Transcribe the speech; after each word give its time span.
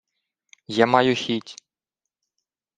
—Я 0.67 0.85
маю 0.87 1.15
хіть. 1.15 1.55